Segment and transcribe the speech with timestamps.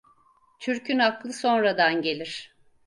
[0.59, 2.55] Türk'ün aklı sonradan gelir.